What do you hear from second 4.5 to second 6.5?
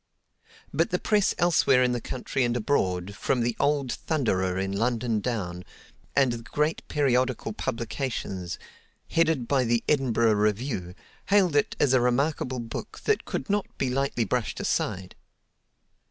in London down, and the